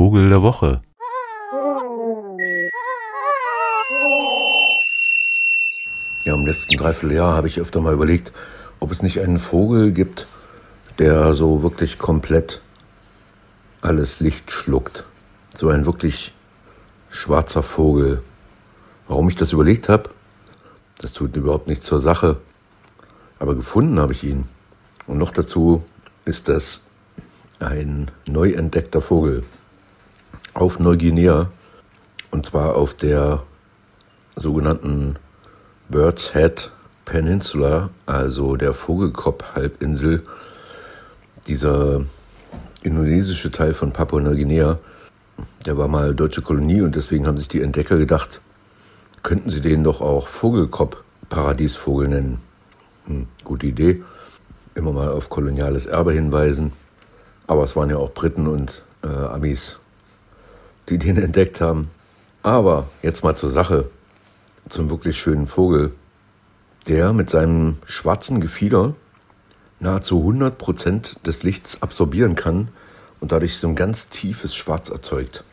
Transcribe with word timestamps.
Vogel 0.00 0.30
der 0.30 0.40
Woche. 0.40 0.80
Ja, 6.24 6.34
im 6.34 6.46
letzten 6.46 6.76
Dreivierteljahr 6.76 7.36
habe 7.36 7.48
ich 7.48 7.60
öfter 7.60 7.82
mal 7.82 7.92
überlegt, 7.92 8.32
ob 8.78 8.92
es 8.92 9.02
nicht 9.02 9.20
einen 9.20 9.38
Vogel 9.38 9.92
gibt, 9.92 10.26
der 10.98 11.34
so 11.34 11.62
wirklich 11.62 11.98
komplett 11.98 12.62
alles 13.82 14.20
Licht 14.20 14.50
schluckt. 14.50 15.04
So 15.54 15.68
ein 15.68 15.84
wirklich 15.84 16.32
schwarzer 17.10 17.62
Vogel. 17.62 18.22
Warum 19.06 19.28
ich 19.28 19.36
das 19.36 19.52
überlegt 19.52 19.90
habe, 19.90 20.08
das 20.96 21.12
tut 21.12 21.36
überhaupt 21.36 21.66
nichts 21.66 21.84
zur 21.84 22.00
Sache. 22.00 22.38
Aber 23.38 23.54
gefunden 23.54 24.00
habe 24.00 24.14
ich 24.14 24.24
ihn. 24.24 24.48
Und 25.06 25.18
noch 25.18 25.30
dazu 25.30 25.84
ist 26.24 26.48
das 26.48 26.80
ein 27.58 28.10
neu 28.24 28.52
entdeckter 28.52 29.02
Vogel 29.02 29.44
auf 30.60 30.78
Neuguinea. 30.78 31.50
Und 32.30 32.46
zwar 32.46 32.76
auf 32.76 32.94
der 32.94 33.42
sogenannten 34.36 35.16
Bird's 35.88 36.32
Head 36.34 36.70
Peninsula, 37.04 37.90
also 38.06 38.56
der 38.56 38.74
Vogelkopf-Halbinsel, 38.74 40.22
dieser 41.46 42.02
indonesische 42.82 43.50
Teil 43.50 43.74
von 43.74 43.92
Papua-Neuguinea, 43.92 44.78
der 45.64 45.78
war 45.78 45.88
mal 45.88 46.14
deutsche 46.14 46.42
Kolonie 46.42 46.82
und 46.82 46.94
deswegen 46.94 47.26
haben 47.26 47.38
sich 47.38 47.48
die 47.48 47.62
Entdecker 47.62 47.96
gedacht, 47.96 48.42
könnten 49.22 49.50
sie 49.50 49.62
den 49.62 49.82
doch 49.82 50.02
auch 50.02 50.28
Vogelkopf-Paradiesvogel 50.28 52.08
nennen. 52.08 52.38
Hm, 53.06 53.26
gute 53.44 53.66
Idee. 53.66 54.02
Immer 54.74 54.92
mal 54.92 55.08
auf 55.10 55.30
koloniales 55.30 55.86
Erbe 55.86 56.12
hinweisen. 56.12 56.72
Aber 57.46 57.64
es 57.64 57.74
waren 57.74 57.90
ja 57.90 57.96
auch 57.96 58.12
Briten 58.12 58.46
und 58.46 58.82
äh, 59.02 59.08
Amis, 59.08 59.80
die 60.90 60.98
den 60.98 61.16
entdeckt 61.16 61.60
haben. 61.60 61.90
Aber 62.42 62.88
jetzt 63.02 63.24
mal 63.24 63.36
zur 63.36 63.50
Sache 63.50 63.90
zum 64.68 64.90
wirklich 64.90 65.18
schönen 65.18 65.46
Vogel, 65.46 65.92
der 66.86 67.12
mit 67.12 67.30
seinem 67.30 67.76
schwarzen 67.86 68.40
Gefieder 68.40 68.94
nahezu 69.78 70.18
100 70.18 70.58
Prozent 70.58 71.16
des 71.26 71.42
Lichts 71.42 71.82
absorbieren 71.82 72.34
kann 72.34 72.68
und 73.20 73.32
dadurch 73.32 73.58
so 73.58 73.68
ein 73.68 73.76
ganz 73.76 74.08
tiefes 74.08 74.54
Schwarz 74.54 74.88
erzeugt. 74.88 75.44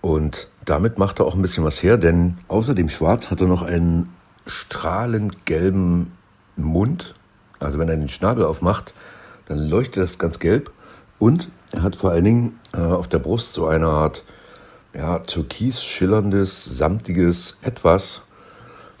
Und 0.00 0.48
damit 0.64 0.98
macht 0.98 1.20
er 1.20 1.26
auch 1.26 1.34
ein 1.34 1.42
bisschen 1.42 1.64
was 1.64 1.82
her, 1.82 1.96
denn 1.96 2.38
außer 2.48 2.74
dem 2.74 2.88
Schwarz 2.88 3.30
hat 3.30 3.40
er 3.40 3.46
noch 3.46 3.62
einen 3.62 4.12
strahlend 4.46 5.46
gelben 5.46 6.12
Mund. 6.56 7.14
Also 7.58 7.78
wenn 7.78 7.88
er 7.88 7.96
den 7.96 8.08
Schnabel 8.08 8.44
aufmacht, 8.44 8.92
dann 9.46 9.58
leuchtet 9.58 10.02
das 10.02 10.18
ganz 10.18 10.38
gelb. 10.38 10.70
Und 11.18 11.48
er 11.72 11.82
hat 11.82 11.96
vor 11.96 12.10
allen 12.10 12.24
Dingen 12.24 12.60
äh, 12.72 12.78
auf 12.78 13.08
der 13.08 13.18
Brust 13.18 13.52
so 13.52 13.66
eine 13.66 13.86
Art 13.86 14.24
ja, 14.98 15.20
türkis 15.20 15.82
schillerndes, 15.84 16.64
samtiges 16.64 17.56
Etwas, 17.62 18.22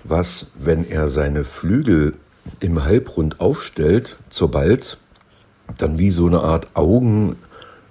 was, 0.04 0.46
wenn 0.54 0.88
er 0.88 1.10
seine 1.10 1.42
Flügel 1.42 2.14
im 2.60 2.84
Halbrund 2.84 3.40
aufstellt, 3.40 4.16
zur 4.30 4.50
Bald, 4.52 4.96
dann 5.76 5.98
wie 5.98 6.12
so 6.12 6.28
eine 6.28 6.40
Art 6.40 6.70
Augen 6.74 7.34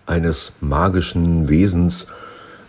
eines 0.05 0.53
magischen 0.61 1.49
Wesens 1.49 2.07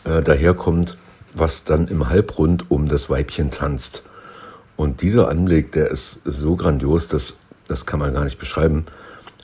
äh, 0.04 0.22
daherkommt, 0.22 0.98
was 1.34 1.62
dann 1.62 1.86
im 1.86 2.08
Halbrund 2.08 2.68
um 2.68 2.88
das 2.88 3.08
Weibchen 3.08 3.52
tanzt. 3.52 4.02
Und 4.76 5.02
dieser 5.02 5.28
Anblick, 5.28 5.70
der 5.70 5.92
ist 5.92 6.18
so 6.24 6.56
grandios, 6.56 7.06
dass, 7.06 7.34
das 7.68 7.86
kann 7.86 8.00
man 8.00 8.12
gar 8.12 8.24
nicht 8.24 8.38
beschreiben. 8.40 8.86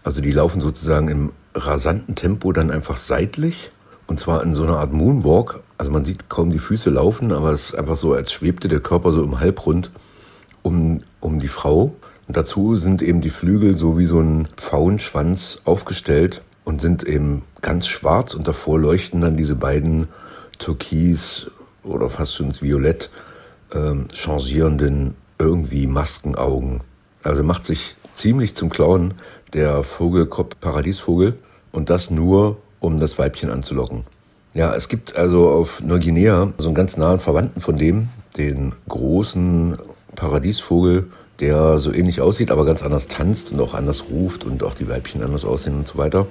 Also 0.03 0.21
die 0.21 0.33
laufen 0.33 0.61
sozusagen 0.61 1.07
im 1.07 1.33
rasanten 1.55 2.17
Tempo 2.17 2.53
dann 2.53 2.73
einfach 2.73 2.99
seitlich 2.99 3.71
und 4.07 4.21
zwar 4.21 4.43
in 4.43 4.55
so 4.55 4.65
einer 4.65 4.79
Art 4.79 4.93
Moonwalk. 4.93 5.61
Also 5.79 5.91
man 5.91 6.05
sieht 6.05 6.29
kaum 6.29 6.51
die 6.51 6.59
Füße 6.59 6.91
laufen, 6.91 7.33
aber 7.33 7.51
es 7.51 7.71
ist 7.71 7.75
einfach 7.75 7.97
so, 7.97 8.13
als 8.13 8.33
schwebte 8.33 8.69
der 8.69 8.81
Körper 8.81 9.13
so 9.13 9.23
im 9.23 9.41
Halbrund 9.41 9.91
um, 10.63 11.03
um 11.21 11.41
die 11.41 11.49
Frau. 11.49 11.95
Und 12.27 12.37
dazu 12.37 12.77
sind 12.77 13.03
eben 13.03 13.21
die 13.21 13.31
Flügel 13.31 13.77
so 13.77 13.99
wie 13.99 14.07
so 14.07 14.21
ein 14.21 14.49
Pfauenschwanz 14.57 15.61
aufgestellt 15.65 16.43
und 16.65 16.81
sind 16.81 17.03
eben 17.03 17.43
ganz 17.61 17.87
schwarz 17.87 18.35
und 18.35 18.49
davor 18.49 18.79
leuchten 18.79 19.21
dann 19.21 19.37
diese 19.37 19.55
beiden 19.55 20.09
türkis 20.59 21.51
oder 21.83 22.09
fast 22.09 22.35
schon 22.35 22.47
ins 22.47 22.63
Violett 22.63 23.11
ähm, 23.75 24.09
changierenden 24.13 25.15
irgendwie 25.39 25.87
Maskenaugen. 25.87 26.81
Also 27.23 27.43
macht 27.43 27.67
sich 27.67 27.97
ziemlich 28.15 28.55
zum 28.55 28.71
Clown 28.71 29.15
der 29.53 29.83
Vogelkopf 29.83 30.57
Paradiesvogel 30.61 31.39
und 31.73 31.91
das 31.91 32.11
nur 32.11 32.59
um 32.85 33.01
das 33.01 33.19
Weibchen 33.19 33.51
anzulocken. 33.51 34.05
Ja, 34.53 34.75
es 34.75 34.89
gibt 34.89 35.17
also 35.17 35.49
auf 35.49 35.83
Neuguinea 35.83 36.53
so 36.59 36.69
einen 36.69 36.77
ganz 36.77 36.97
nahen 36.97 37.19
Verwandten 37.19 37.61
von 37.61 37.77
dem, 37.77 38.09
den 38.37 38.73
großen 38.89 39.77
Paradiesvogel, 40.15 41.09
der 41.41 41.81
so 41.81 41.93
ähnlich 41.93 42.21
aussieht, 42.21 42.53
aber 42.53 42.65
ganz 42.65 42.83
anders 42.83 43.09
tanzt 43.09 43.51
und 43.51 43.61
auch 43.61 43.75
anders 43.75 44.05
ruft 44.11 44.45
und 44.45 44.63
auch 44.63 44.75
die 44.75 44.89
Weibchen 44.89 45.23
anders 45.25 45.45
aussehen 45.45 45.75
und 45.75 45.89
so 45.89 45.99
weiter. 45.99 46.27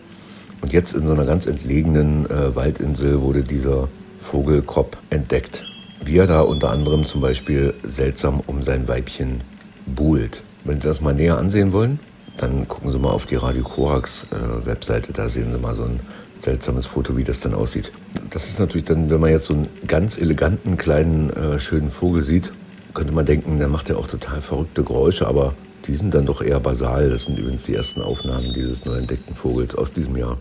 Und 0.61 0.71
jetzt 0.71 0.93
in 0.93 1.05
so 1.05 1.11
einer 1.11 1.25
ganz 1.25 1.45
entlegenen 1.45 2.25
äh, 2.29 2.55
Waldinsel 2.55 3.21
wurde 3.21 3.43
dieser 3.43 3.89
Vogelkopf 4.19 4.95
entdeckt. 5.09 5.65
Wie 6.05 6.17
er 6.17 6.27
da 6.27 6.39
unter 6.39 6.69
anderem 6.69 7.05
zum 7.05 7.19
Beispiel 7.19 7.73
seltsam 7.83 8.41
um 8.47 8.63
sein 8.63 8.87
Weibchen 8.87 9.41
buhlt. 9.85 10.41
Wenn 10.63 10.79
Sie 10.79 10.87
das 10.87 11.01
mal 11.01 11.13
näher 11.13 11.37
ansehen 11.37 11.73
wollen, 11.73 11.99
dann 12.37 12.67
gucken 12.69 12.89
Sie 12.89 12.97
mal 12.97 13.11
auf 13.11 13.25
die 13.25 13.35
Radio 13.35 13.63
Korax 13.63 14.27
äh, 14.31 14.65
Webseite, 14.65 15.11
da 15.11 15.27
sehen 15.27 15.51
Sie 15.51 15.59
mal 15.59 15.75
so 15.75 15.83
ein 15.83 15.99
seltsames 16.43 16.85
Foto, 16.85 17.17
wie 17.17 17.23
das 17.23 17.39
dann 17.39 17.53
aussieht. 17.53 17.91
Das 18.29 18.47
ist 18.47 18.59
natürlich 18.59 18.85
dann, 18.85 19.09
wenn 19.09 19.19
man 19.19 19.31
jetzt 19.31 19.45
so 19.45 19.53
einen 19.53 19.67
ganz 19.87 20.17
eleganten, 20.17 20.77
kleinen, 20.77 21.29
äh, 21.31 21.59
schönen 21.59 21.89
Vogel 21.89 22.21
sieht, 22.21 22.51
könnte 22.93 23.13
man 23.13 23.25
denken, 23.25 23.57
der 23.57 23.69
macht 23.69 23.89
ja 23.89 23.95
auch 23.95 24.07
total 24.07 24.41
verrückte 24.41 24.83
Geräusche, 24.83 25.27
aber 25.27 25.55
die 25.87 25.95
sind 25.95 26.13
dann 26.13 26.25
doch 26.25 26.41
eher 26.41 26.59
basal. 26.59 27.09
Das 27.09 27.23
sind 27.23 27.39
übrigens 27.39 27.63
die 27.63 27.75
ersten 27.75 28.01
Aufnahmen 28.01 28.53
dieses 28.53 28.85
neu 28.85 28.95
entdeckten 28.95 29.35
Vogels 29.35 29.75
aus 29.75 29.91
diesem 29.91 30.15
Jahr. 30.15 30.37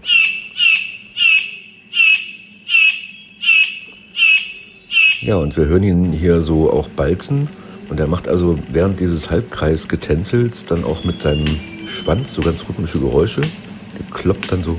Ja, 5.22 5.36
und 5.36 5.56
wir 5.56 5.66
hören 5.66 5.82
ihn 5.84 6.12
hier 6.12 6.42
so 6.42 6.70
auch 6.70 6.88
balzen. 6.88 7.48
Und 7.88 8.00
er 8.00 8.06
macht 8.06 8.26
also 8.26 8.58
während 8.72 9.00
dieses 9.00 9.30
Halbkreis-Getänzels 9.30 10.64
dann 10.64 10.84
auch 10.84 11.04
mit 11.04 11.22
seinem 11.22 11.60
Schwanz 11.86 12.34
so 12.34 12.42
ganz 12.42 12.66
rhythmische 12.68 12.98
Geräusche. 12.98 13.42
Der 13.42 14.06
kloppt 14.10 14.50
dann 14.50 14.64
so 14.64 14.78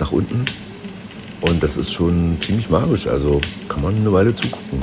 nach 0.00 0.12
unten. 0.12 0.44
Und 1.40 1.62
das 1.62 1.76
ist 1.76 1.92
schon 1.92 2.38
ziemlich 2.40 2.68
magisch. 2.68 3.06
Also 3.06 3.40
kann 3.68 3.82
man 3.82 3.96
eine 3.96 4.12
Weile 4.12 4.34
zugucken 4.34 4.82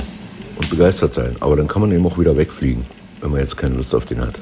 und 0.56 0.70
begeistert 0.70 1.14
sein. 1.14 1.36
Aber 1.40 1.56
dann 1.56 1.68
kann 1.68 1.82
man 1.82 1.92
eben 1.92 2.06
auch 2.06 2.18
wieder 2.18 2.36
wegfliegen, 2.36 2.84
wenn 3.20 3.30
man 3.30 3.40
jetzt 3.40 3.56
keine 3.56 3.76
Lust 3.76 3.94
auf 3.94 4.06
den 4.06 4.20
hat. 4.20 4.38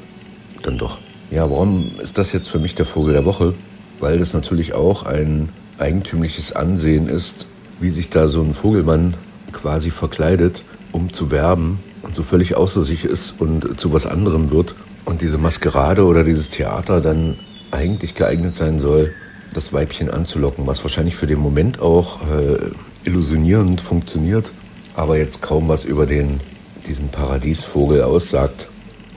Dann 0.62 0.78
doch. 0.78 0.98
Ja, 1.31 1.50
warum 1.50 1.92
ist 2.00 2.19
das 2.19 2.32
jetzt 2.32 2.48
für 2.48 2.59
mich 2.59 2.75
der 2.75 2.87
Vogel 2.87 3.12
der 3.12 3.25
Woche? 3.25 3.54
Weil 4.00 4.19
das 4.19 4.32
natürlich 4.32 4.75
auch 4.75 5.04
ein 5.04 5.48
eigentümliches 5.78 6.53
Ansehen 6.53 7.08
ist, 7.08 7.47
wie 7.81 7.91
sich 7.91 8.08
da 8.08 8.28
so 8.28 8.43
ein 8.43 8.54
Vogelmann 8.54 9.14
quasi 9.53 9.91
verkleidet, 9.91 10.62
um 10.93 11.12
zu 11.12 11.31
werben 11.31 11.78
und 12.03 12.14
so 12.14 12.22
völlig 12.22 12.56
außer 12.56 12.84
sich 12.84 13.04
ist 13.04 13.34
und 13.38 13.78
zu 13.78 13.93
was 13.93 14.06
anderem 14.06 14.50
wird. 14.50 14.75
Und 15.04 15.20
diese 15.20 15.38
Maskerade 15.38 16.04
oder 16.04 16.25
dieses 16.25 16.50
Theater 16.50 17.00
dann 17.00 17.37
eigentlich 17.70 18.14
geeignet 18.14 18.56
sein 18.56 18.81
soll, 18.81 19.12
das 19.56 19.72
Weibchen 19.72 20.11
anzulocken, 20.11 20.67
was 20.67 20.84
wahrscheinlich 20.84 21.17
für 21.17 21.27
den 21.27 21.39
Moment 21.39 21.81
auch 21.81 22.21
äh, 22.31 22.59
illusionierend 23.05 23.81
funktioniert, 23.81 24.53
aber 24.94 25.17
jetzt 25.17 25.43
kaum 25.43 25.69
was 25.69 25.84
über 25.84 26.06
den, 26.06 26.41
diesen 26.87 27.09
Paradiesvogel 27.09 28.03
aussagt, 28.03 28.69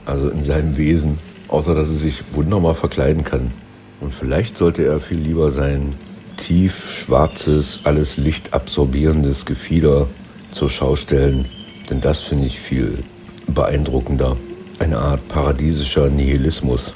also 0.05 0.29
in 0.29 0.44
seinem 0.44 0.77
Wesen, 0.77 1.19
außer 1.50 1.75
dass 1.75 1.89
er 1.89 1.95
sich 1.95 2.23
wunderbar 2.33 2.75
verkleiden 2.75 3.23
kann. 3.23 3.51
Und 4.00 4.13
vielleicht 4.13 4.57
sollte 4.57 4.85
er 4.85 5.00
viel 5.00 5.19
lieber 5.19 5.51
sein 5.51 5.95
tief 6.38 6.91
schwarzes, 6.91 7.81
alles 7.83 8.17
Licht 8.17 8.53
absorbierendes 8.53 9.45
Gefieder 9.45 10.07
zur 10.51 10.69
Schau 10.69 10.95
stellen, 10.95 11.45
denn 11.89 12.00
das 12.00 12.19
finde 12.21 12.47
ich 12.47 12.59
viel 12.59 13.03
beeindruckender. 13.47 14.38
Eine 14.80 15.00
Art 15.00 15.27
paradiesischer 15.27 16.09
Nihilismus. 16.09 16.94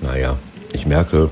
Naja, 0.00 0.38
ich 0.72 0.86
merke, 0.86 1.30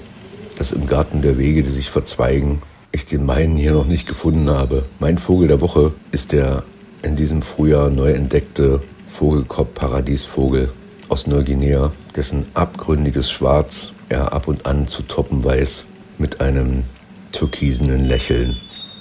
dass 0.63 0.71
im 0.71 0.87
Garten 0.87 1.23
der 1.23 1.39
Wege, 1.39 1.65
die 1.65 1.71
sich 1.71 1.91
verzweigen, 1.91 2.63
ich 2.93 3.05
den 3.05 3.27
meinen 3.27 3.57
hier 3.57 3.73
noch 3.73 3.89
nicht 3.89 4.07
gefunden 4.07 4.49
habe. 4.49 4.85
Mein 5.01 5.19
Vogel 5.19 5.49
der 5.49 5.61
Woche 5.61 5.93
ist 6.13 6.31
der 6.31 6.63
in 7.03 7.17
diesem 7.17 7.43
Frühjahr 7.43 7.91
neu 7.91 8.13
entdeckte 8.13 8.81
Vogelkopf-Paradiesvogel 9.09 10.73
aus 11.09 11.27
Neuguinea, 11.27 11.91
dessen 12.15 12.47
abgründiges 12.55 13.29
Schwarz 13.29 13.91
er 14.09 14.33
ab 14.33 14.47
und 14.47 14.65
an 14.65 14.87
zu 14.87 15.03
toppen 15.03 15.43
weiß 15.43 15.85
mit 16.19 16.41
einem 16.41 16.85
türkisenen 17.33 18.05
Lächeln. 18.05 18.57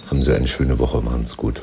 Haben 0.10 0.24
Sie 0.24 0.34
eine 0.34 0.48
schöne 0.48 0.80
Woche, 0.80 1.00
machen 1.00 1.26
Sie 1.26 1.36
gut. 1.36 1.62